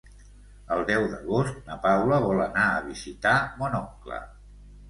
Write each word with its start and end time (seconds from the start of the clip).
El 0.75 0.79
deu 0.87 1.03
d'agost 1.11 1.59
na 1.69 1.77
Paula 1.85 2.19
vol 2.25 2.41
anar 2.47 2.65
a 2.79 2.83
visitar 2.89 3.37
mon 3.61 3.81
oncle. 3.83 4.19